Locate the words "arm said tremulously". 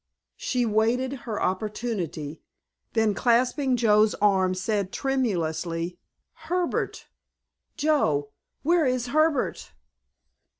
4.15-5.99